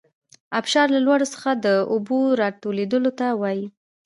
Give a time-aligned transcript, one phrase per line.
[0.59, 3.65] ابشار له لوړو څخه د اوبو راتویدلو ته وايي.